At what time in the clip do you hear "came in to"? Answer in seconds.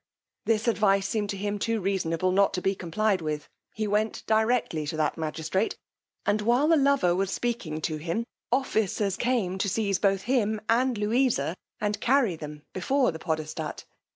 9.15-9.69